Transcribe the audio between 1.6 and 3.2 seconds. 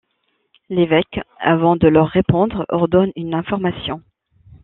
de leur répondre, ordonne